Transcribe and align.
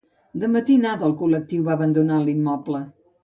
De 0.43 0.47
matinada 0.53 1.05
el 1.09 1.13
col·lectiu 1.19 1.67
va 1.69 1.75
abandonar 1.77 2.17
l'immoble. 2.25 2.83